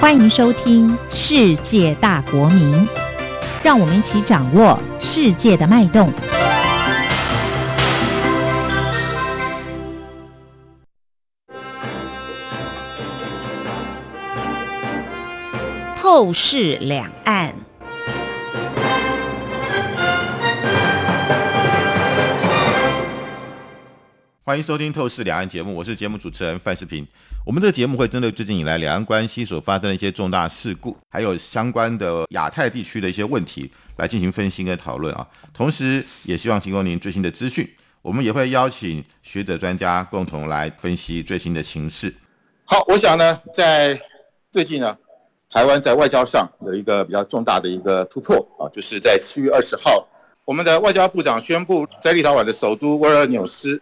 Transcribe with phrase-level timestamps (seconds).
[0.00, 2.72] 欢迎收听《世界大国民》，
[3.62, 6.10] 让我们一起掌握世界的脉动。
[15.96, 17.69] 透视两岸。
[24.50, 27.06] 欢迎收听《透视两岸》节目，我是节目主持人范世平。
[27.46, 35.24] 我们这个节目会针对最近以来两岸关系所发生的一些重大事故，还有相关的亚太地区的一些问题来进行分析跟讨论啊。
[35.54, 37.64] 同时，也希望提供您最新的资讯。
[38.02, 42.12] 我们也会邀请学者专家共同来分析最新的情势。
[42.64, 43.96] 好，我想呢，在
[44.50, 44.98] 最近呢，
[45.48, 50.04] 台湾在外交上有一个比较重大的一个突破啊，就是在七月二十号，
[50.44, 53.80] 我们的外交部长宣布，在立陶宛的首都维尔纽斯。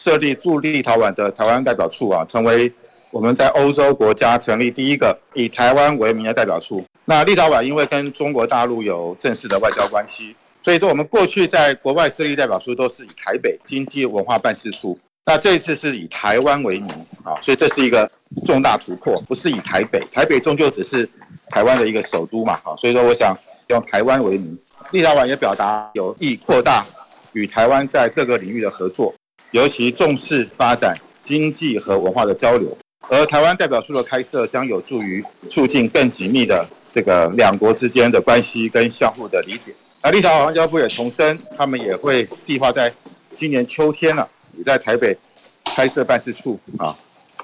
[0.00, 2.72] 设立驻立陶宛的台湾代表处啊，成为
[3.10, 6.84] 我们在欧洲国家成立第一个以台湾为名的代表处。
[7.04, 14.96] 那立陶宛因为跟中国大陆有正式的外交关系，所以说我们过去在国外设立代表处都是以台北经济文化办事处。
[15.26, 16.88] 那这一次是以台湾为名
[17.24, 18.08] 啊，所以这是一个
[18.44, 21.08] 重大突破，不是以台北，台北终究只是
[21.50, 24.56] 台湾的一个首都嘛啊，所以说我想用台湾为名，
[24.92, 26.86] 立陶宛也表达有意扩大
[27.32, 29.12] 与台湾在各个领域的合作。
[29.52, 32.76] 尤其重视发展经济和文化的交流，
[33.08, 39.74] 而台湾代表处的开设将有助于促进更紧密的这个两国之间的关系跟相互的理解。
[40.02, 42.92] 那立陶宛外交部也重申，他们也会计划在
[43.34, 45.16] 今年秋天呢，也在台北
[45.64, 46.94] 开设办事处啊。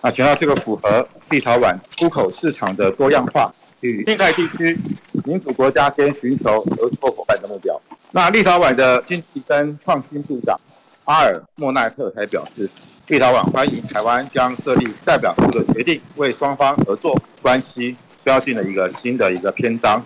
[0.03, 4.79] 那强调这个符合立陶宛出口市场的多样化与印太地区
[5.25, 7.81] 民主国家间寻求合作伙伴的目标。
[8.11, 10.61] 那立陶宛的经济跟创新部长。
[11.05, 12.69] 阿尔莫奈特还表示，
[13.09, 20.03] 立陶宛欢迎台湾将设立代表处的决定，为双方合作关系标进了一个新的一个篇章。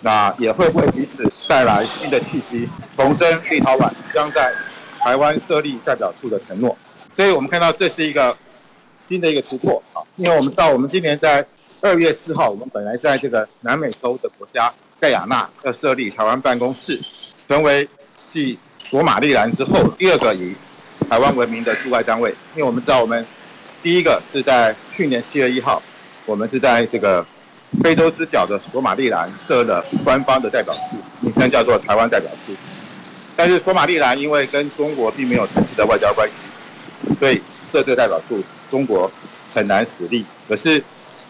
[0.00, 4.52] 那也会为彼此带来新的契机，重申立陶宛将在
[5.00, 6.76] 台湾设立代表处的承诺。
[7.12, 8.36] 所以我们看到这是一个
[8.98, 10.02] 新的一个突破啊！
[10.14, 11.44] 因为我们到我们今年在
[11.80, 17.00] 二月四号，我们本来在这个南美洲的国家盖亚纳要设立台湾办公室，
[17.48, 17.88] 成为
[18.28, 18.56] 继。
[18.82, 20.54] 索马利兰之后，第二个以
[21.08, 23.26] 台湾为名的驻外单位，因为我们知道，我们
[23.82, 25.82] 第一个是在去年七月一号，
[26.26, 27.26] 我们是在这个
[27.82, 32.52] 非洲之角的索马利兰设了官方的代表处，名称叫做台湾代表处。
[33.34, 37.40] 但是索马利兰因为跟中国并没有正式的外交关系，所以
[37.72, 39.10] 设这代表处，中国
[39.54, 40.26] 很难实力。
[40.46, 40.84] 可是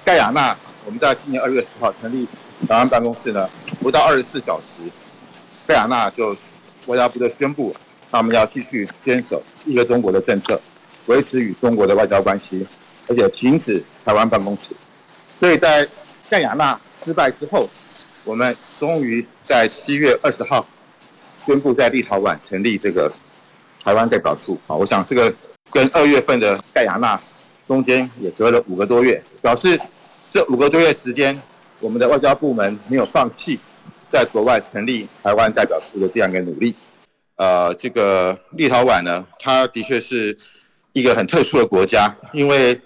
[0.05, 2.27] 盖亚纳，我们在今年二月十号成立
[2.69, 3.49] 台湾办公室呢，
[3.81, 4.91] 不到二十四小时，
[5.65, 6.37] 盖亚纳就。
[6.87, 7.75] 外交部就宣布，
[8.11, 10.61] 他们要继续坚守一个中国的政策，
[11.07, 12.67] 维持与中国的外交关系，
[13.09, 14.75] 而且停止台湾办公室。
[15.39, 15.87] 所以在
[16.29, 17.69] 盖亚纳失败之后，
[18.25, 20.67] 我们终于在七月二十号
[21.37, 23.13] 宣布在立陶宛成立这个
[23.83, 24.59] 台湾代表处。
[24.67, 25.33] 啊，我想这个
[25.71, 27.21] 跟二月份的盖亚纳
[27.67, 29.79] 中间也隔了五个多月，表示
[30.31, 31.41] 这五个多月时间，
[31.81, 33.59] 我们的外交部门没有放弃。
[34.13, 36.75] 在国外成立台湾代表处的这样一个努力，
[37.37, 40.37] 呃，这个立陶宛呢，它的确是
[40.93, 42.79] 一个很特殊的国家，因为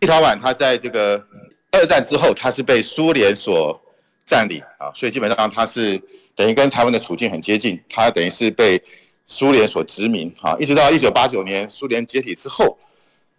[0.00, 1.24] 立陶宛它在这个
[1.70, 3.80] 二战之后，它是被苏联所
[4.26, 5.96] 占领啊，所以基本上它是
[6.34, 8.82] 等于跟台湾的处境很接近，它等于是被
[9.28, 12.76] 苏联所殖民啊，一直到一九八九年苏联解体之后，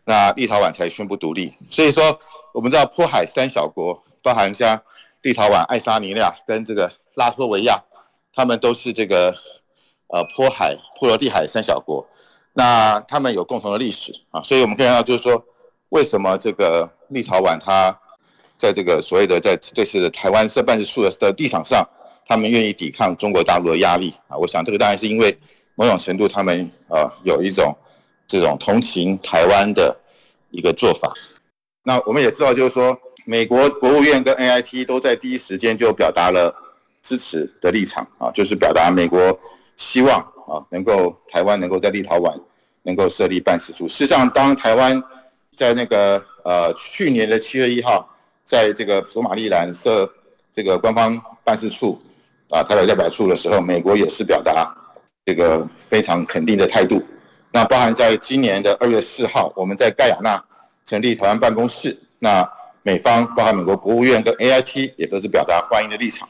[0.06, 1.54] 那立陶宛才宣布独立。
[1.70, 2.18] 所以说，
[2.54, 4.82] 我们知道波海三小国，包含像
[5.24, 6.90] 立陶宛、爱沙尼亚跟这个。
[7.16, 7.84] 拉脱维亚，
[8.34, 9.36] 他们都是这个
[10.08, 12.06] 呃波海、波罗的海三小国，
[12.54, 15.44] 那他们有共同的历史啊，所以我们可以看到，就是说
[15.90, 17.96] 为什么这个立陶宛它
[18.58, 21.88] 在这个所谓的在这次的台湾设办事处的的立场上，
[22.28, 24.38] 他们愿意抵抗中国大陆的压力啊？
[24.38, 25.38] 我想这个当然是因为
[25.76, 27.76] 某种程度他们呃有一种
[28.28, 29.96] 这种同情台湾的
[30.50, 31.14] 一个做法。
[31.84, 36.56] 那我们也知道，就是说美国国务院跟 AIT 都在第一时间就表达了。
[37.04, 39.38] 支持的立场啊，就是表达美国
[39.78, 42.34] 希望啊，能够台湾能够在立陶宛
[42.84, 43.88] 能够设立办事处。
[43.88, 45.02] 事实上，当台湾
[45.56, 48.10] 在那个呃去年的七月一号，
[48.46, 50.12] 在这个索马利兰设
[50.54, 52.02] 这个官方办事处
[52.50, 54.74] 啊，台湾代表处的时候，美国也是表达
[55.26, 57.04] 这个非常肯定的态度。
[57.52, 60.44] 那包含在今年的二月四号，我们在盖亚纳
[60.86, 62.50] 成立台湾办公室，那
[62.82, 66.28] 美方包含美国国务院跟 AIT 也都是表达欢迎的立场。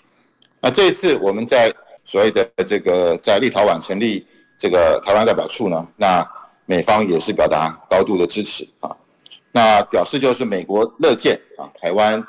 [0.64, 1.70] 那这一次我们在
[2.06, 4.26] 所谓的这个在立陶宛成立
[4.58, 6.26] 这个台湾代表处呢，那
[6.66, 8.96] 美方也是表达高度的支持啊，
[9.52, 12.24] 那表示就是美国乐见啊台湾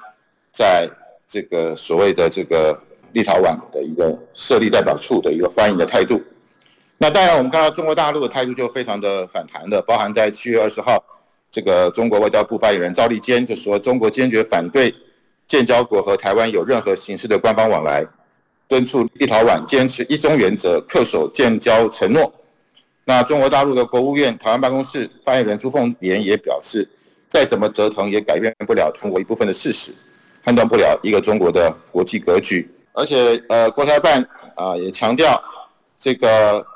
[0.52, 0.90] 在
[1.28, 2.76] 这个所谓的这个
[3.12, 6.20] 立陶宛的一个设立代表处的一个欢迎的态度。
[6.98, 11.00] 那当然，我们看到中国大陆的态度就非常的反弹的，包含在七月二十号，
[11.52, 14.92] 这个中国外交部发言人赵立坚就说，中国坚决反对
[15.46, 18.04] 建交国和台湾有任何形式的官方往来，
[18.74, 22.32] 敦促立陶宛坚持一中原则，恪守建交承诺。
[23.04, 26.88] 那中国大陆的国务院台湾办公室发言人朱凤莲也表示，
[27.28, 29.94] 再怎么折腾也改变不了中国一部分的事实，
[30.42, 32.68] 判断不了一个中国的国际格局。
[32.94, 34.20] 而且，呃，国台办
[34.56, 35.40] 啊也强调，
[36.00, 36.66] 这个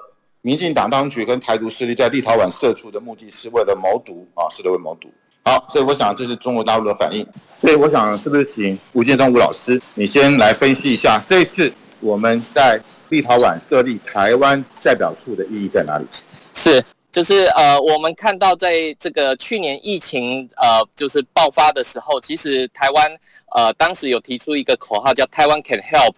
[0.41, 5.11] 民进党当局跟台独势力在立陶宛设处的目的是为了谋独啊，是为了谋独。
[5.45, 7.27] 好，所以我想这是中国大陆的反应。
[7.57, 12.81] 所以我想是不是请吴建中吴老师，你先来分析一下这一次我们在。
[13.11, 16.05] 立陶宛设立台湾代表处的意义在哪里？
[16.53, 23.11] 是，就是呃，我们看到在这个去年疫情呃，就是爆发的时候，其实台湾
[23.55, 26.13] 呃，当时有提出一个口号叫“台湾 can help”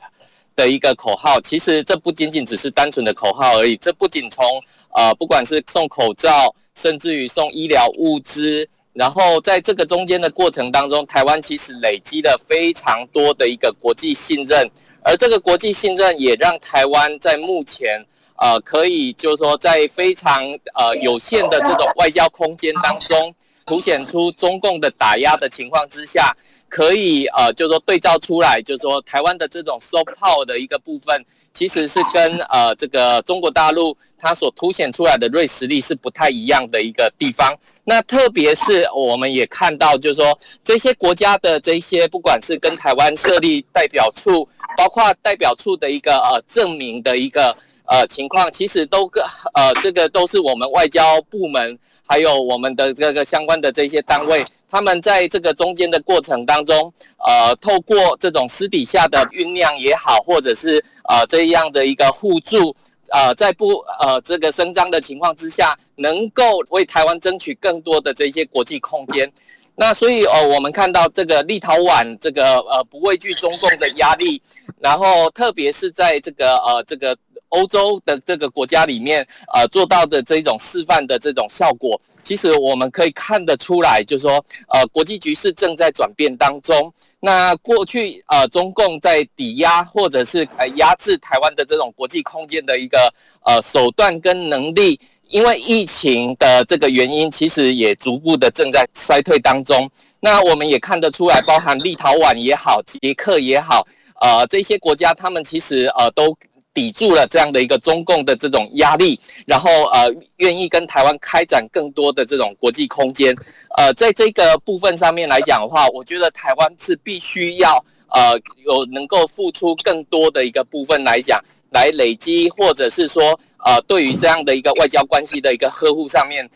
[0.57, 1.41] 的一个口号。
[1.41, 4.45] 其实这不仅仅只是单纯的口号而已，这不仅从
[4.93, 14.69] 呃，不管是送口罩，甚至于送医疗物资，然后在这个中间的过程当中，台湾其实累积了非常多的一个国际信任。
[15.03, 18.05] 而这个国际信任也让台湾在目前，
[18.37, 20.45] 呃，可以就是说在非常
[20.75, 26.37] 呃有限的这种外交空间当中，凸显出中共的打压的情况之下，
[26.69, 33.97] 可以呃就是说对照出来，就是说台湾的这种 soft power 的一个部分，其实是跟呃这个中国大陆。
[34.23, 37.57] 它所凸显出来的锐实力是不太一样的一个地方。
[37.85, 47.57] 那特别是我们也看到，就是说这些国家的这些，不管是跟台湾设立代表处，包括代表处的一个呃证明的一个
[47.87, 49.25] 呃情况，其实都跟
[49.55, 62.75] 呃这个都是我们外交部门还有我们的这个相关的这些单位，他们在这个中间的过程当中，呃，透过这种私底下的酝酿也好，或者是呃这样的一个互助。
[63.13, 69.29] 呃，在不呃这个声张的情况之下，能够为台湾争取更多的这些国际空间。
[69.75, 74.41] 那所以呃，我们看到这个立陶宛这个呃不畏惧中共的压力，
[74.79, 77.17] 然后特别是在这个呃这个
[77.49, 86.93] 欧洲的这个国家里面呃做到的这种示范的这种效果，其实我们可以看得出来，就是说呃国际局势正在转变当中。
[87.23, 93.13] 那过去呃，中共在抵押或者是呃压制台湾的这种国际空间的一个
[93.45, 99.91] 呃手段跟能力，因为疫情的这个原因，其实也逐步的正在衰退当中。
[100.21, 103.87] 那我们也看得出来，包含立陶宛也好，捷克也好，
[104.23, 106.37] 呃，这些国家他们其实呃都。
[106.81, 113.37] 抵住了这样的一个中共的这种压力，然后呃愿意跟台湾开展更多的这种国际空间，
[113.77, 121.39] 呃，在这个部分上面来讲的话，我觉得台湾是必须要呃有能够付出更多的一个部分来讲，
[121.71, 126.49] 来累积或者是说呃对于这样的一个外交关系的一个呵护上面，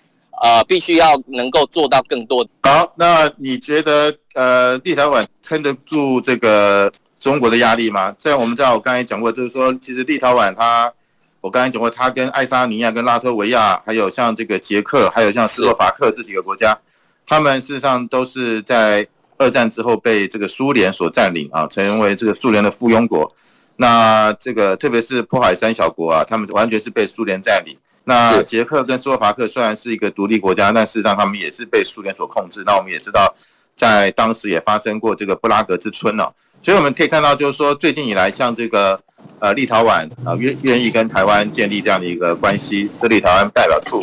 [0.42, 2.48] 呃必须要能够做到更多。
[2.62, 6.90] 好，那你觉得呃立陶宛撑得住这个？
[7.24, 8.14] 中国的压力吗？
[8.18, 10.92] 这样我们知道，我刚才讲过，就是说，其实立陶宛它，
[11.40, 16.78] 我刚才讲过，它跟爱沙尼亚、跟拉脱维亚，还有像这个捷克，还有像斯洛伐克这几个国家，
[17.26, 19.02] 他们事实上都是在
[19.38, 23.34] 二战之后被这个苏联所占领啊，成为这个苏联的附庸国。
[23.76, 27.74] 那这个特别是波海三小国啊，他们完全是被苏联占领。
[28.04, 32.62] 那捷克跟斯洛伐克虽然是一个独立国家，但事实上他们也是被苏联所控制。
[32.66, 33.34] 那我们也知道，
[33.74, 36.28] 在当时也发生过这个布拉格之春呢。
[36.64, 38.98] 所以我们可以看到，就是说最近以来，像这个
[39.38, 44.02] 呃立陶宛啊愿愿意跟台湾建立这样的一个关系，设立台湾代表处。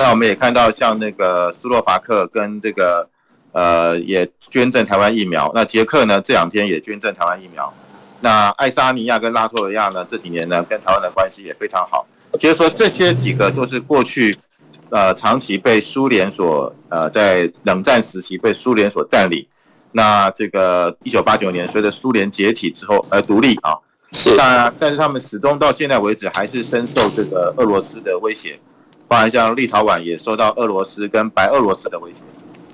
[0.00, 3.08] 那我们也看到，像那个斯洛伐克跟这个
[3.52, 5.52] 呃也捐赠台湾疫苗。
[5.54, 7.72] 那捷克呢这两天也捐赠台湾疫苗。
[8.18, 12.04] 那爱沙尼亚跟拉脱维亚呢这几年呢跟台湾的关系也非常好。
[12.36, 14.36] 就是说这些几个都是过去
[14.90, 19.46] 呃长期被苏联所呃在冷战时期被苏联所占领。
[19.92, 23.76] 那这个一九八九年，随着苏联解体之后而独立啊，
[24.12, 28.58] 是那但是他们始终到现在为止还是深受这个俄罗斯的威胁，
[29.06, 32.20] 包含像立陶宛也受到俄罗斯跟白俄罗斯的威胁。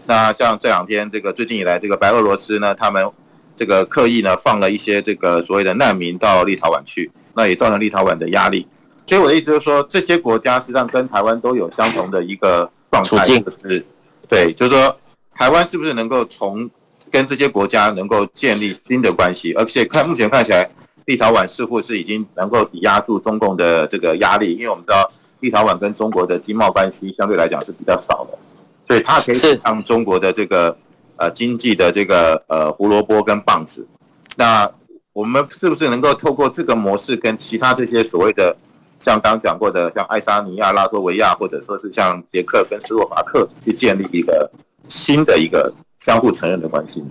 [0.07, 3.11] 那像这两天这个最近以来，这个白俄罗斯呢，他们
[3.55, 8.67] 这个刻意呢放了一些这个所谓的难民到立陶宛去，那也造成立陶宛的压力。
[9.07, 13.85] 所以我的意思就是说，这些国家实际上跟台湾都有相同的一个状态，就是
[14.29, 14.97] 对，就是说
[15.35, 16.69] 台湾是不是能够从
[17.11, 20.69] 跟这些国家能够建立新的关系，而且看目前看起来，
[21.07, 25.11] 立陶宛似乎是已经能够抵押住中共的这个压力，因为我们知道
[25.41, 28.39] 立陶宛跟中国的经贸关系相对来讲是比较少的，
[28.87, 30.77] 所以它可以让中国的这个
[31.17, 33.87] 呃经济的这个呃胡萝卜跟棒子。
[34.37, 34.71] 那
[35.13, 38.57] 我们是不是能够透过这个模式，跟其他这些所谓的
[39.01, 44.49] 像刚讲过的，像爱沙尼亚、拉脱维亚，或者说是像捷克跟斯洛伐克，去建立一个
[44.89, 47.05] 新的一个相互承认的关系？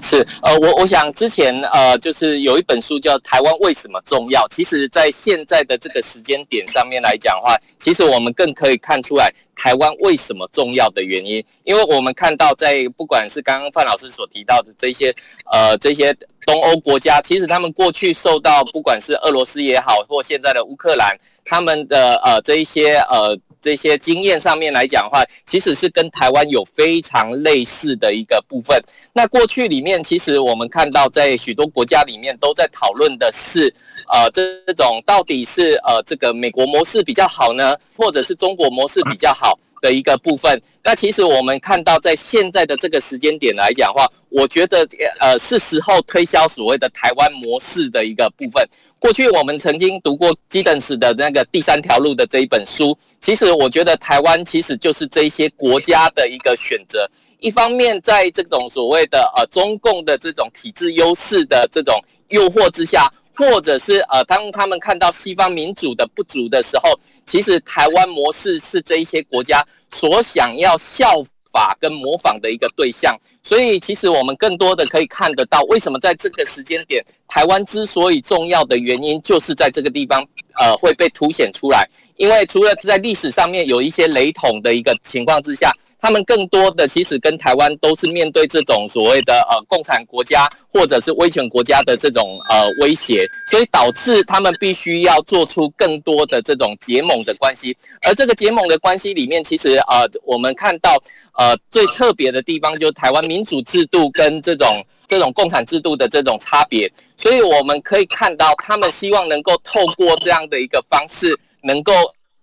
[0.00, 4.46] 是，呃，我我想之前呃，就是有一本书叫《台湾为什么重要》。
[4.54, 11.44] 其实，在现在的这个时间点上面来讲的话，其实我们更可以看出来台湾为什么重要的原因。
[11.64, 15.12] 因为我们看到，在不管是刚刚范老师所提到的这些
[15.50, 16.14] 呃这些
[16.46, 23.36] 东欧国家，其实他们过去受到不管是俄罗斯也好，或现在的乌克兰，他们的呃这一些呃。
[23.64, 28.78] 这些经验上面来讲的话，其实是跟台湾有非常类似的一个部分。
[29.14, 33.74] 那过去里面，其实我们看到在许多国家里面都在讨论的是，
[34.12, 40.60] 呃，这种到底是呃这个美国模式比较好呢，或者是中国模式比较好的一个部分。
[40.82, 44.86] 那其实我们看到在现在的这个时间点来讲的话，我觉得
[45.20, 48.62] 呃是时候推销所谓的台湾模式的一个部分。
[49.04, 57.06] 过去我们曾经读过基登斯的那个第三条路的这一本书，其实我觉得台湾其实就是这些国家的一个选择。
[57.38, 71.22] 一方面，在这种所谓的呃中共的这种体制优势的这种诱惑之下，或者是呃当他们看到西方民主的不足的时候，其实台湾模式是这一些国家所想要效。
[71.54, 80.26] 法跟模仿的一个对象，所以其实我们更多的可以看得到，为什么在这个时间点，台湾之所以重要的原因，就是在这个地方，
[80.58, 81.88] 呃，会被凸显出来。
[82.16, 85.72] 因为除了在历史上面有一些雷同的一个情况之下。
[86.04, 97.74] 他们更多的其实跟台湾都是面对这种所谓的呃共产国家或者是威权国家的这种呃威胁，所以导致他们必须要做出更多的这种结盟的关系。
[98.02, 101.02] 而这个结盟的关系里面，其实呃我们看到
[101.38, 106.90] 呃最特别的地方就是台湾民主制度跟这种这种共产制度的这种差别。
[107.16, 111.92] 所以我们可以看到，他们希望能够透过这样的一个方式，能够。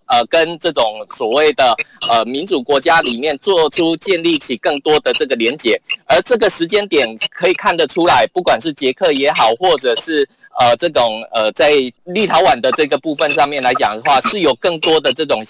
[0.07, 0.83] 呃，跟这种
[1.15, 1.73] 所谓的
[2.09, 10.27] 呃民主国家里面做出建立起更多的这个连结，而这个时间点可以看得出来，不管是捷克也好，或者是
[10.59, 11.71] 呃这种呃在
[12.03, 15.41] 立陶宛的这个部分上面来讲的话，是有更多的这种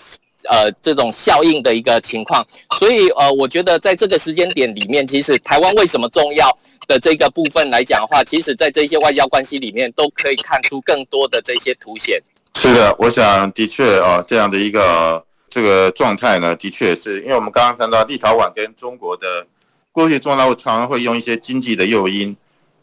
[0.47, 2.45] 呃这种效应的一个情况。
[2.77, 6.55] 所以呃，我觉得在这个时间点里面，其实台湾为什么重要
[6.91, 12.21] 的这个部分来讲的话，其实在这些外交关系里面都可以看出更多的这些凸显。
[12.55, 19.47] 是的，我想的确啊，这样的一个这个状态呢，的确是因为我们刚刚看到立陶宛跟中国的
[19.93, 22.35] 过去，中国常常会用一些经济的诱因，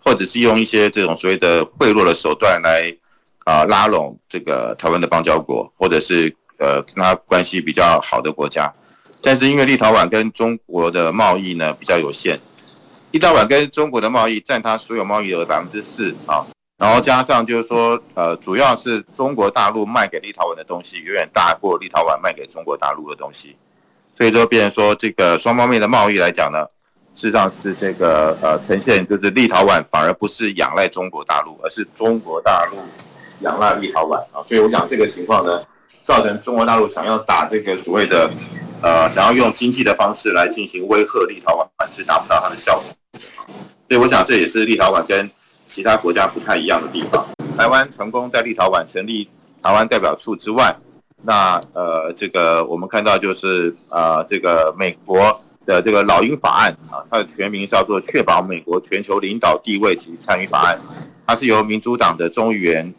[0.02, 2.90] 或者是用一些这种所谓的贿赂的手段来
[3.44, 8.72] 啊拉拢这个台湾的邦交国，或者是呃跟他关系比较好的国家。
[9.20, 12.40] 但是因为立陶宛跟中国的贸易呢比较有限，
[13.10, 16.46] 立陶宛跟中国的贸易占它所有贸易额百分之四啊。
[16.76, 23.56] 然后加上就是说，呃，主要是中国大陆卖给立陶宛的东西远远大过立陶宛卖给中国大陆的东西，
[24.14, 26.64] 所以说，变成说这个双方面的贸易来讲呢，
[27.14, 32.76] 事实上是这个呃呈现就是立陶宛反而不是仰赖中国大陆，而是中国大陆
[33.40, 34.38] 仰赖立陶宛啊。
[34.46, 35.60] 所以我想这个情况呢，
[36.04, 38.30] 造成中国大陆想要打这个所谓的
[38.82, 42.85] 呃想要用经济的方式来进行威吓立陶宛，是达不到它的效果。
[43.88, 45.28] 所以我想这也是立陶宛跟
[45.66, 49.28] 其他国家不太一样的地方，台湾成功在立陶宛成立
[49.62, 50.75] 台湾代表处之外，
[51.23, 60.76] 那呃，这个我们看到就是呃，这个美国的这个老鹰法案啊，它的全名叫做《确保美国全球领导地位及参与法案》，
[61.26, 62.94] 它是由民主党的众议员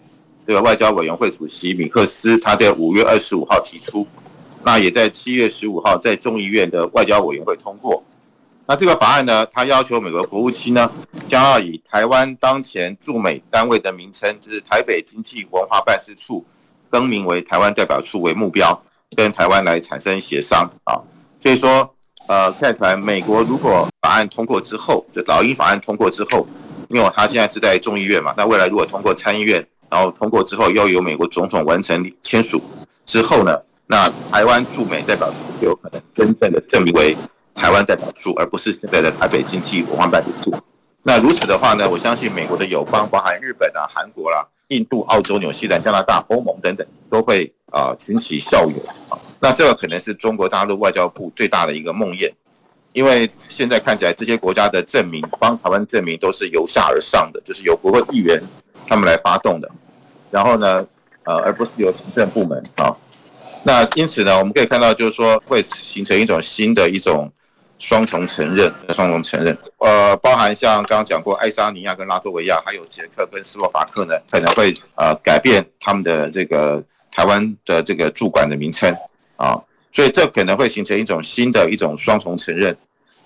[0.45, 4.05] 这个外交委员会主席米克斯他在五月二十五号提出，
[4.69, 8.03] 那也在七月十五号在众议院的外交委员会通过。
[8.67, 9.43] 那这个法案呢？
[9.51, 10.91] 它要求美国国务卿呢，
[11.27, 16.45] 将要以台湾当前驻美单位的名称，就是台北经济文化办事处，
[16.87, 18.79] 更名为台湾代表处为目标，
[19.15, 21.01] 跟台湾来产生协商啊。
[21.39, 21.91] 所以说，
[22.27, 26.47] 呃，看起来美国如果法案通过之后，就老鹰法案通过之后，
[26.89, 32.61] 因为他现在是在众议院嘛，那未来如果通过参议院，然后通过之后，又由美国总统完成签署
[33.07, 33.59] 之后呢，
[33.91, 37.17] 那台湾驻美代表处就有可能真正的证明为。
[37.55, 40.55] 台湾代表处，而不是现在的台北经济文化办事处。
[41.03, 48.77] 那如此的话呢，我相信美国的友邦，包含日本啊、韩国啦、印度、澳洲、纽西兰、加拿大、欧盟等等，都会啊群起效尤
[49.09, 49.19] 啊。
[49.41, 52.31] 那这个可能是中国大陆外交部最大的一个梦魇，
[52.93, 58.41] 因为现在看起来这些国家的证明帮台湾证明都是由下而上的，就是由国会议员
[58.87, 59.69] 他们来发动的，
[60.31, 60.87] 然后呢，
[61.23, 62.95] 呃，而不是由行政部门啊。
[63.63, 67.31] 那因此呢，我们可以看到，就是说会形成一种新的一种。
[67.81, 78.93] 双重承认，双重承认，呃，包含像刚刚讲过，爱沙尼亚跟拉脱维亚，还有捷克跟斯洛伐克呢，可能会呃改变他们的这个台湾的这个驻馆的名称
[79.37, 79.57] 啊，
[79.93, 82.75] 所以这可能会形成一种新的一种双重承认，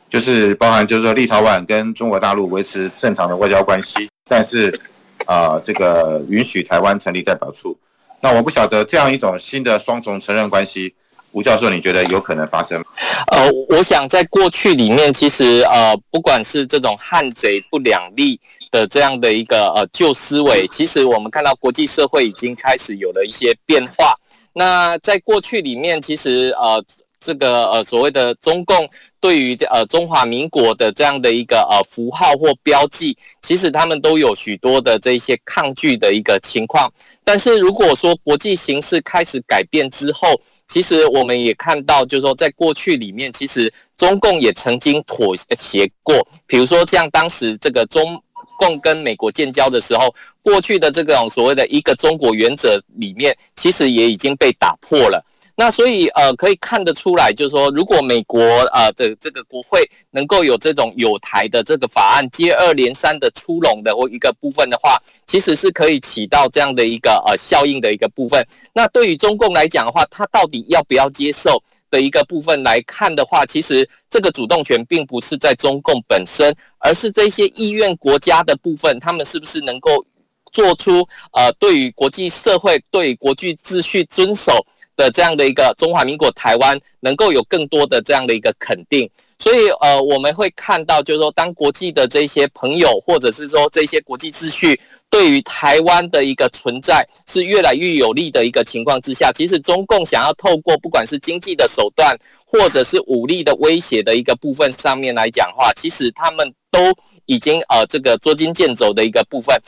[0.07, 4.79] 就是包含就是说立陶宛跟中国大陆维持正常的外交关系，但是
[5.25, 7.75] 啊这个允许台湾成立代表处，
[8.23, 10.95] 那我不晓得这样一种新的双重承认关系。
[11.33, 12.85] 吴教授，你觉得有可能发生吗？
[13.31, 18.39] 呃，我想在过去里面，其实呃，不管是这种汉贼不两立
[18.69, 24.13] 的这样的一个呃旧思维，其实我们看到国际社会已经开始有了一些变化。
[24.53, 26.85] 那在过去里面，其实呃，
[27.23, 28.89] 这个呃所谓的中共
[29.19, 36.91] 对于呃中华民国的这样的一个呃符号或标记，其实他们都有许多的这些抗拒的一个情况。
[37.23, 46.25] 但是如果说国际形势开始改变之后，其实我们也看到，就是说，在过去里面，其实中共也曾经妥协过。
[46.47, 48.21] 比如说，像当时这个中
[48.57, 55.23] 共跟美国建交的时候，过去的这种所谓的一个中国原则里面，其实也已经被打破了。
[55.55, 58.41] 那所以呃，可以看得出来，就是说，如果美国
[58.74, 68.43] 呃的这个国会能够有这种有台的这个法案接二连三的出笼的或一个部分的话，其实是可以起到这样的一个呃效应的一个部分。
[68.74, 80.03] 那对于中共来讲的话，它到底要不要接受的一个部分来看的话，其实这个主动权并不是在中共本身，而是这些意愿国家的部分，他们是不是能够
[80.51, 84.65] 做出呃对于国际社会对国际秩序遵守。
[84.95, 89.09] 的这样的一个中华民国台湾能够有更多的这样的一个肯定，
[89.39, 106.79] 所以呃我们会看到，就是说当国际的这些朋友或者是说这些国际秩序对于台湾的一个存在是越来越有利的一个情况之下，其实中共想要透过不管是经济的手段或者是武力的威胁的一个部分上面来讲话，其实他们都
[107.25, 109.60] 已经呃这个捉襟见肘的一个部分。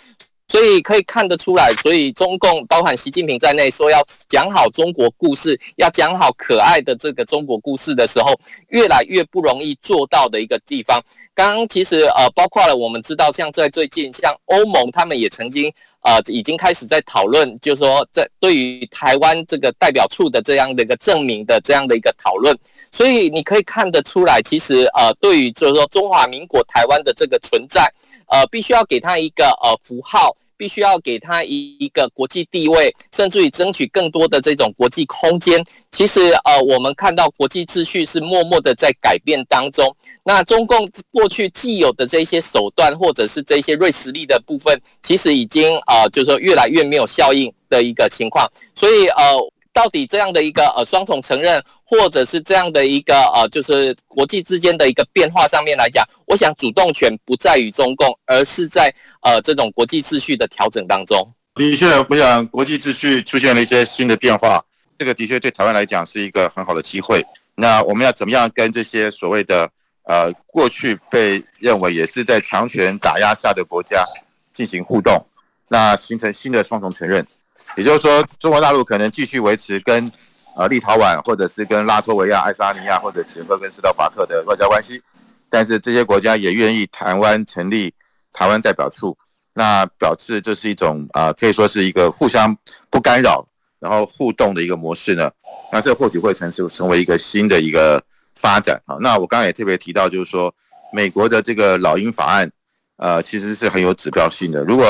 [0.47, 8.33] 所以可以看得出来，所以中共包含习近平在内，说要讲好中国故事，要讲好可爱的这个中国故事的时候，
[8.69, 11.01] 越来越不容易做到的一个地方。
[11.33, 15.69] 刚刚其实呃，包括了我们知道，像在最近，像欧盟他们也曾经
[16.01, 22.57] 呃，已经开始在讨论，就是说在对于台湾这个代表处的这样的一个证明的这样的一个讨论。
[22.89, 27.91] 所以你可以看得出来，其实呃，对于就是说中华民国台湾的这个存在，
[28.27, 30.35] 呃，必须要给他一个呃符号。
[30.57, 35.61] 必须要给他一一个国际地位，甚至于争取更多的这种国际空间。
[35.91, 39.93] 其实，呃，我们看到国际秩序是默默的在改变当中。
[40.23, 48.49] 那中共过去既有的这些手段，或者是这些锐实力的部分，其实已经呃，就是说越来越没有效应的一个情况。
[48.73, 49.51] 所以，呃。
[49.75, 58.89] 到底这样的一个呃双重承认，或者是这样的一个呃，就是国际之间的一个变化上面来讲，我想主动权不在于中共，而是在
[59.21, 61.29] 呃这种国际秩序的调整当中。
[61.55, 64.63] 的确，我想国际秩序出现了一些新的变化，
[64.97, 67.21] 这个的确对台湾来讲是一个很好的机会。
[67.55, 69.69] 那我们要怎么样跟这些所谓的
[70.03, 74.05] 呃过去被认为也是在强权打压下的国家
[74.53, 75.21] 进行互动，
[75.67, 77.27] 那形成新的双重承认？
[77.75, 80.09] 也就是说，中国大陆可能继续维持跟
[80.55, 85.01] 呃立陶宛，或者是跟拉脱维亚、爱沙尼亚或者捷克跟斯洛伐克的外交关系，
[85.49, 87.93] 但是这些国家也愿意台湾成立
[88.31, 89.17] 台湾代表处，
[89.53, 92.55] 那表示这是一种啊，可以说是一个互相
[92.89, 93.45] 不干扰，
[93.79, 95.29] 然后互动的一个模式呢。
[95.71, 98.01] 那这或许会成成成为一个新的一个
[98.35, 98.95] 发展啊。
[99.01, 100.53] 那我刚刚也特别提到，就是说
[100.93, 102.49] 美国的这个老鹰法案。
[102.97, 104.63] 呃，其实是很有指标性的。
[104.63, 104.85] 如果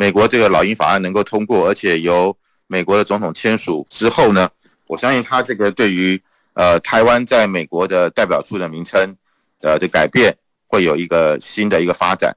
[0.00, 2.32] 美国这个老鹰法案能够通过，而且由
[2.68, 4.48] 美国的总统签署之后呢，
[4.86, 6.22] 我相信他这个对于
[6.54, 9.16] 呃台湾在美国的代表处的名称
[9.60, 10.32] 呃的改变，
[10.68, 12.32] 会有一个新的一个发展。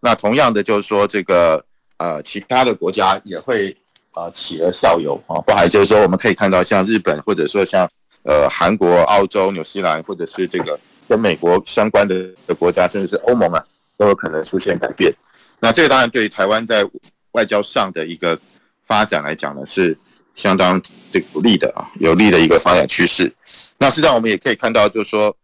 [0.00, 1.64] 那同样的就是说，这个
[1.96, 3.76] 呃其他的国家也会
[4.12, 7.90] 啊企鹅效尤啊，包含就是说我们可以看到像日本，或者说像
[8.22, 13.64] 呃韩国、澳洲、纽西兰，或者是这个跟美国相关的的国家，甚至是欧盟啊。
[13.98, 15.12] 都有可能出现改变，
[15.60, 16.84] 那这个当然对于台湾在
[17.32, 18.38] 外交上的一个
[18.82, 19.96] 发展来讲呢，是
[20.34, 20.80] 相当
[21.12, 23.30] 这个不利的啊，有利的一个发展趋势。
[23.78, 25.36] 那实际上我们也可以看到，就是说，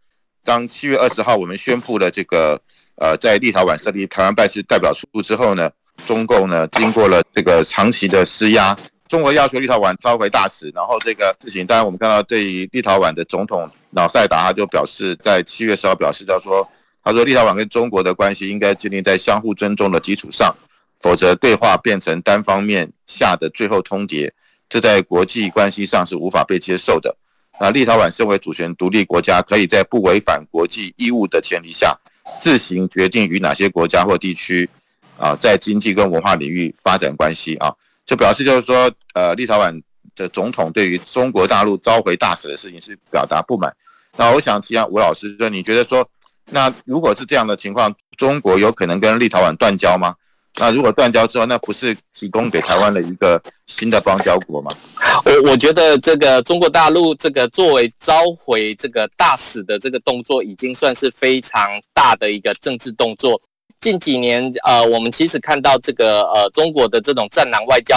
[0.43, 2.59] 当七月二十号我们宣布了这个
[2.95, 5.69] 呃在立陶宛设立台湾办事代表处之后呢，
[6.07, 8.75] 中共呢经过了这个长期的施压，
[9.07, 16.67] 中国要求立陶宛召回大使，然后这个事情，当然我们看到对于立陶宛的总统瑙塞达就表示，在七月十号表示叫说。
[17.07, 20.53] 他说：“立陶宛跟中国的关系应该建立在相互尊重的基础上，
[20.99, 24.29] 否则对话变成单方面下的最后通牒，
[24.67, 27.15] 这在国际关系上是无法被接受的。
[27.61, 31.97] 那，立陶宛身为主权独立国家，可以在不违反国际义务的前提下，
[32.41, 34.69] 自行决定与哪些国家或地区
[35.17, 37.73] 啊，在经济跟文化领域发展关系啊，
[38.05, 39.81] 就表示就是说，呃，立陶宛
[40.13, 43.73] 的总统对于中国大陆召回大使的事情是表达不满。
[44.17, 46.05] 那我想提下吴老师，说你觉得说，
[46.49, 50.15] 那如果是这样的情况，中国有可能跟立陶宛断交吗？
[50.59, 54.71] 那如果断交之后，那不是提供给台湾的一个新的邦交国吗？
[55.23, 63.39] 我我觉得这个中国大陆这个作为召回这个大使的这个动作，已经算是非常大的一个政治动作。
[63.79, 67.95] 近几年，呃，我们其实看到这个呃中国的这种战狼外交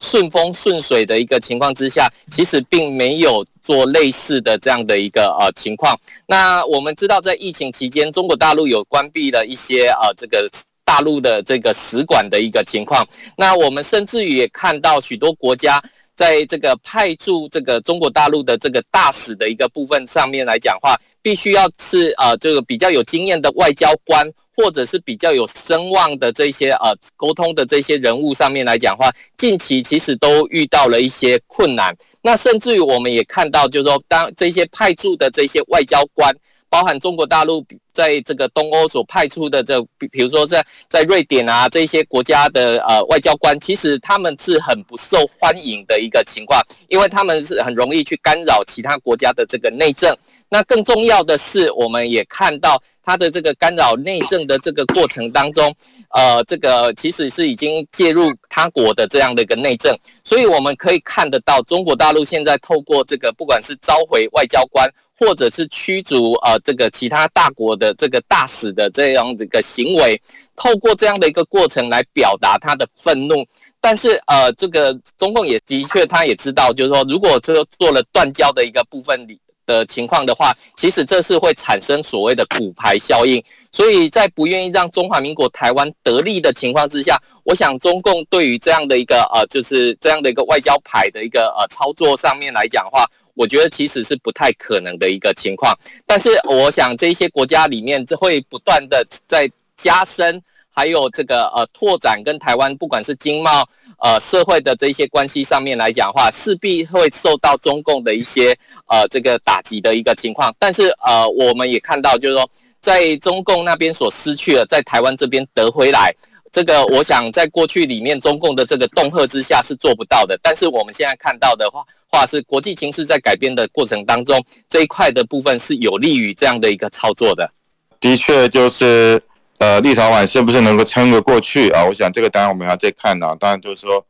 [0.00, 5.98] 顺风顺水的一个情况之下，其实并没有做类似的这样的一个呃情况。
[6.26, 10.48] 那我们知道，在疫情期间，中国大陆有关闭了一些呃这个。
[10.84, 15.80] 大陆的这个使馆的一个情况，那我们甚至于也看到许多国家
[16.16, 31.96] 在这个派驻这个中国大陆的这个大使的一个部分上面来讲话，必须要是呃这个比较有经验的外交官，或者是比较有声望的这些呃沟通的这些人物上面来讲话，近期其实都遇到了一些困难。
[32.22, 36.34] 那甚至于我们也看到，就是说当这些派驻的这些外交官。
[36.72, 37.62] 包含中国大陆
[37.92, 50.16] 在这个东欧所派出的这，比比如说在在瑞典啊这些国家的呃外交官，其实他们是很不受欢迎的一个情况，因为他们是很容易去干扰其他国家的这个内政。
[50.48, 55.74] 那更重要的是，我们也看到他的这个干扰内政的这个过程当中，
[56.10, 64.88] 呃，这个其实是已经介入他国的这样的一个内政，所以我们可以看得到，中国大陆现在透过这个不管是召回外交官。
[65.14, 70.20] 或者是驱逐呃这个其他大国的这个大使的这样的一个行为，
[70.56, 73.46] 透过这样的一个过程来表达他的愤怒。
[73.80, 83.42] 但是呃，这个中共也的确他也知道，就是说如果这个做了断交的一个部分里的情况的话，其实这是会产生所谓的骨牌效应。
[83.70, 93.04] 所以在不愿意让中华民国台湾得利的情况之下，我想中共对于这样的一个呃就是这样的一个外交牌的一个呃操作上面来讲的话。
[93.34, 100.38] 我觉得其实是不太可能的一个情况，但是我想这些国家里面这会不断的在加深，
[100.70, 103.66] 还有这个呃拓展跟台湾不管是经贸
[104.02, 110.54] 呃社会的这些关系上面来讲的话，势必会受到中共的一些呃这个打击的一个情况。
[110.58, 116.12] 但是呃我们也看到就是说，在中共那边所失去了，在台湾这边得回来。
[116.50, 120.38] 这个我想在过去里面，中共的这个恫吓之下是做不到的。
[120.42, 127.50] 但是我们现在看到的话，话是国际形势在改变的过程当中，这一块的部分是有利于这样的一个操作的。
[127.98, 129.18] 的确，就是
[129.62, 131.84] 呃，立陶宛是不是能够撑得过去啊？
[131.84, 133.36] 我想这个当然我们要再看呢。
[133.38, 134.04] 当然就是说，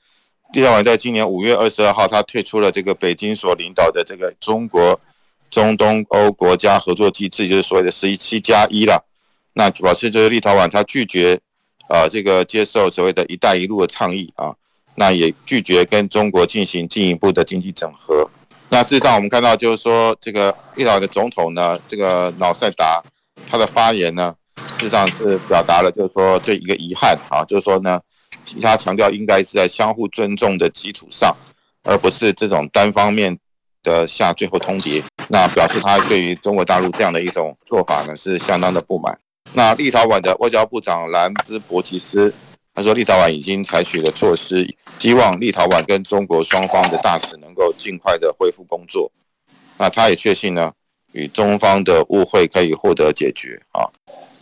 [0.55, 4.99] 立陶宛在今年五月二十二号，他退出了这个北京所领导的这个中国
[5.51, 9.05] 中东欧国家合作机制，就是所谓的十一七加一了。
[9.53, 11.39] 那主要是就是立陶宛他拒绝。
[11.89, 14.55] 啊，这个接受所谓的一带一路的倡议啊，
[14.95, 18.27] 那也拒绝跟中国进行进一步的经济整合。
[18.71, 23.03] 那事实上，我们看到就是说，这个立陶宛的总统呢，这个瑙塞达，
[23.51, 24.35] 他的发言呢，
[24.83, 28.01] 事实上是表达了就是说这一个遗憾啊，就是说呢，
[28.45, 31.33] 其他强调应该是在相互尊重的基础上，
[31.85, 33.39] 而不是这种单方面
[33.85, 35.01] 的下最后通牒。
[35.29, 39.17] 那表示他对于中国大陆这样的一种做法呢，是相当的不满。
[39.53, 42.35] 那立陶宛的外交部长兰兹博吉斯
[42.75, 44.69] 他说，立陶宛已经采取了措施，
[44.99, 49.09] 希望立陶宛跟中国双方的大使能够尽快的恢复工作。
[49.79, 50.73] 那他也确信呢，
[51.13, 53.87] 与中方的误会可以获得解决啊。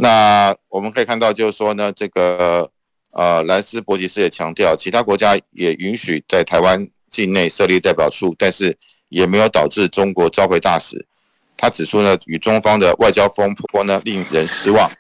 [0.01, 2.71] 那我们可以看到，就是说呢，这个
[3.13, 8.77] 呃，兰斯博吉斯也强调，其他国家也允许在台湾境内设立代表处，但是
[9.09, 11.07] 也没有导致中国召回大使。
[11.57, 14.91] 他指出呢，与中方的外交风波呢，令人失望，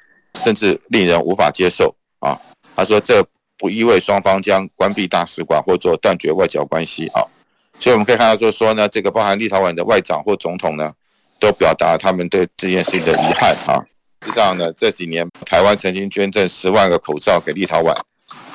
[0.44, 2.38] 甚至令人无法接受啊。
[2.76, 3.24] 他说，这
[3.56, 7.22] 不意味双方将关闭大使馆或做断绝外交关系啊。
[7.78, 10.92] 所以我们可以看到，就是说呢，这个包含立陶宛的外长或总统呢，
[11.38, 13.80] 都表达他们对这件事情的遗憾啊。
[14.20, 17.94] 知道呢，这几年台湾曾经捐赠十万个口罩给立陶宛，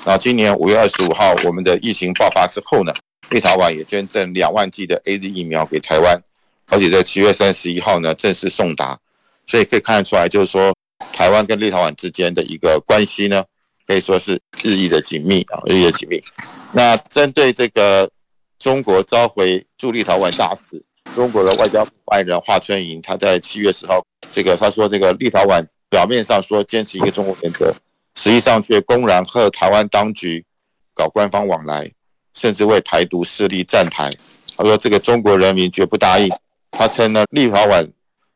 [0.05, 2.93] 然后今年五月二十五号，我们的疫情爆发之后呢，
[3.29, 6.21] 立陶宛也捐赠两万剂的 A Z 疫苗给台湾。
[6.67, 8.97] 而且在七月三十一号呢，正式送达，
[9.45, 10.73] 所以可以看得出来，就是说
[11.13, 13.43] 台湾跟立陶宛之间的一个关系呢，
[13.85, 16.23] 可以说是日益的紧密啊，日益的紧密。
[16.71, 18.09] 那针对这个
[18.57, 27.73] 中国召回驻立陶宛大使，中国的外交外人华春莹，他在七月十号，这个他说，这个立陶宛表面上说坚持一个中国原则，
[28.15, 30.43] 实际上却公然和台湾当局
[30.93, 31.89] 搞官方往来，
[32.33, 34.11] 甚至为台独势力站台。
[34.57, 36.29] 他说，这个中国人民绝不答应。
[36.71, 37.89] 他称呢，立陶宛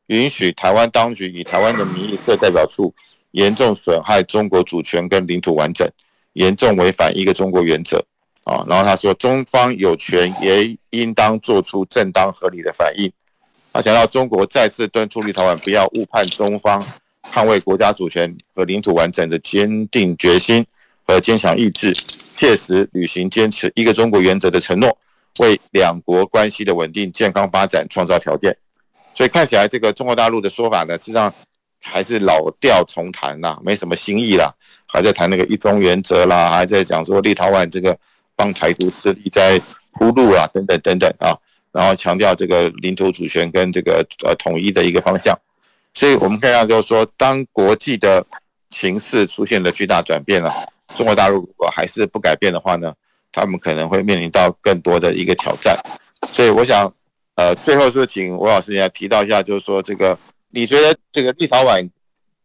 [0.07, 2.93] 允许台湾当局以台湾的名义设代表处，
[3.31, 5.89] 严重损害中国主权跟领土完整，
[6.33, 8.01] 严重违反一个中国原则。
[8.49, 13.11] 啊，然后他说，中方有权也应当做出正当合理的反应。
[13.71, 16.83] 他强调，中国再次敦促立陶宛不要误判中方
[17.31, 20.65] 捍卫国家主权和领土完整的坚定决心
[21.05, 21.95] 和坚强意志，
[22.35, 24.97] 切实履行坚持一个中国原则的承诺，
[25.37, 28.57] 为两国关系的稳定健康发展创造条件。
[29.13, 31.31] 所以看起来，这个中国大陆的说法呢，实际上
[31.83, 34.51] 还是老调重弹呐，没什么新意啦，
[34.87, 37.95] 还在谈那个一中原则啦，还在讲说立陶宛这个。
[38.39, 41.35] 帮台独势力在铺路啊，等等等等啊，
[41.73, 45.37] 然后强调这个领土主权跟这个呃统一的一个方向，
[45.93, 48.25] 所以我们看到就是说，当国际的
[48.69, 50.49] 形势出现了巨大转变了，
[50.95, 52.93] 中国大陆如果还是不改变的话呢，
[53.29, 55.77] 他们可能会面临到更多的一个挑战。
[56.31, 56.89] 所以我想，
[57.35, 60.17] 呃，最后是请吴老师也提到一下，就是说这个
[60.51, 61.85] 你觉得这个立陶宛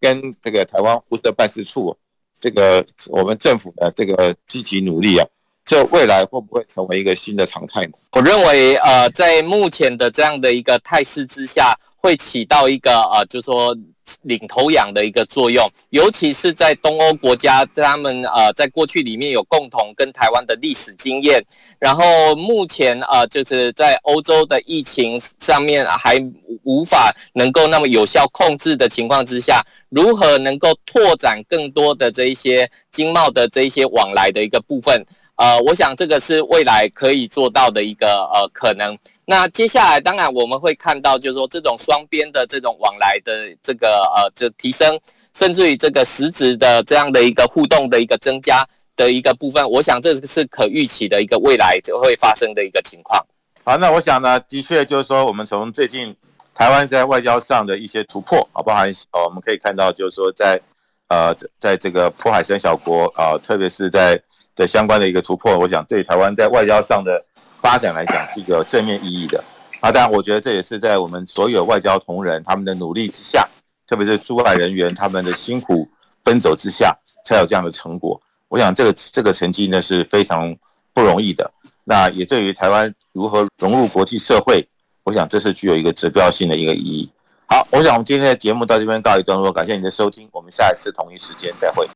[0.00, 1.96] 跟这个台湾互设办事处，
[2.40, 5.26] 这个我们政府的这个积极努力啊。
[5.64, 7.92] 这未来会不会成为一个新的常态呢？
[8.12, 13.74] 我认为，呃，在目前的这样的一个态势之下，会起到一个呃，就是说
[14.22, 15.66] 领头羊的一个作用。
[15.88, 21.42] 尤其是在东欧国家，他们呃，在过去里面有共同跟台湾的历史经验。
[21.78, 26.22] 然后目前呃，就是在欧洲的疫情上面还
[26.62, 35.02] 无法能够那么有效控制的情况之下，如何能够拓展更多的这一些经贸的这一些往来的一个部分？
[35.36, 38.96] 呃，我想这个是未来可以做到的一个呃可能。
[39.24, 45.00] 那接下来，当然我们会看到，就是说这种双边的这种往来的这个呃，就提升，
[45.34, 53.24] 甚至于这个实质的这样的一个互动的一个增加的一个部分，我想这是可预期的一个未来就会发生的一个情况。
[53.64, 56.14] 好，那我想呢，的确就是说，我们从最近
[56.54, 60.60] 台湾在外交上的一些突破啊，包含呃，我们可以看到，就是说在
[61.08, 64.20] 呃，在这个破海三小国啊，特别是在
[64.54, 67.24] 的相关的一个突破，我想对台湾在外交上的
[67.60, 69.42] 发展来讲是一个正面意义的。
[69.80, 73.46] 啊，当然，我觉得这也是在我们所有外交同仁他们的努力之下，
[73.86, 75.86] 特别是驻外人员他们的辛苦
[76.22, 78.20] 奔走之下，才有这样的成果。
[78.48, 80.56] 我想这个这个成绩呢是非常
[80.92, 81.50] 不容易的。
[81.84, 84.66] 那也对于台湾如何融入国际社会，
[85.02, 87.10] 我想这是具有一个指标性的一个意义。
[87.46, 91.86] 好，我想我们今天的节目到这边告一段落，感谢您的收听，我们下一次同一时间再会。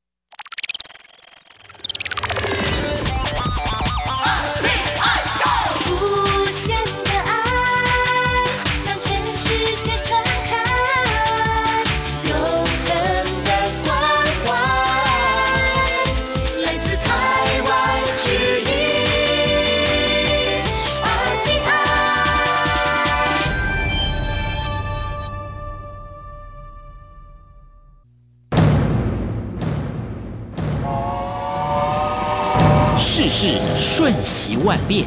[33.01, 33.47] 世事
[33.79, 35.05] 瞬息万变，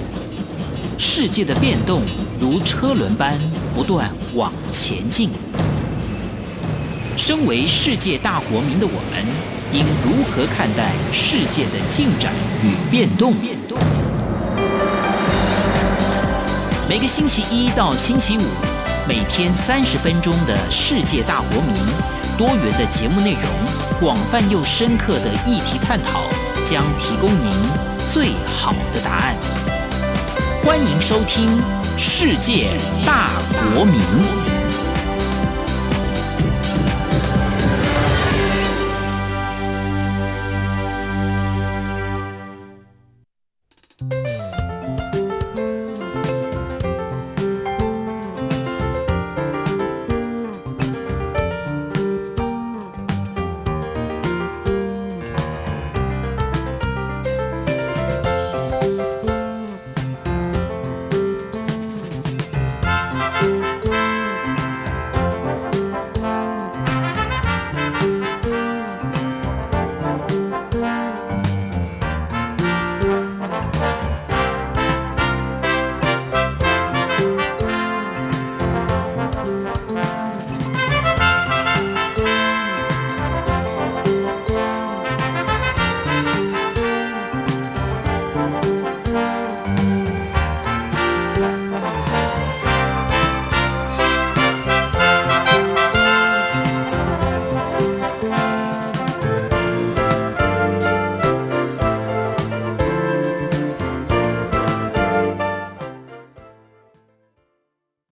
[0.98, 2.00] 世界的变动
[2.40, 3.38] 如车轮般
[3.74, 5.30] 不断往前进。
[7.18, 9.22] 身为世界大国民的我们，
[9.72, 12.32] 应如何看待世界的进展
[12.64, 13.34] 与变动？
[16.88, 18.42] 每个星期一到星期五，
[19.06, 21.74] 每天三十分钟的世界大国民，
[22.38, 23.42] 多元的节目内容，
[24.00, 26.22] 广泛又深刻的议题探讨，
[26.64, 27.52] 将提供您。
[28.12, 29.34] 最好的答案，
[30.64, 31.48] 欢迎收听
[31.98, 33.30] 《世界大
[33.74, 34.00] 国民》。